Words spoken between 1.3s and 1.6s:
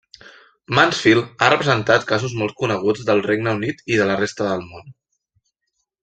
ha